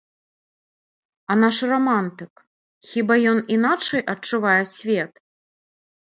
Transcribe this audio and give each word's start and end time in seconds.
А 1.33 1.35
наш 1.41 1.57
рамантык, 1.71 2.33
хіба 2.91 3.17
ён 3.33 3.37
іначай 3.57 4.01
адчувае 4.15 4.57
свет? 4.75 5.13